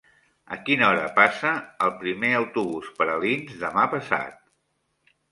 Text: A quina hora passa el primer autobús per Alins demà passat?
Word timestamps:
A 0.53 0.57
quina 0.67 0.85
hora 0.91 1.01
passa 1.17 1.49
el 1.87 1.91
primer 1.99 2.31
autobús 2.37 2.87
per 3.01 3.07
Alins 3.17 3.53
demà 3.65 3.83
passat? 3.93 4.41